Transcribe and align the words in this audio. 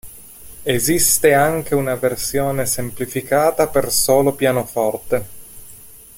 Esiste 0.65 1.35
anche 1.35 1.75
una 1.75 1.93
versione 1.93 2.65
semplificata 2.65 3.67
per 3.67 3.91
solo 3.91 4.33
pianoforte. 4.33 5.27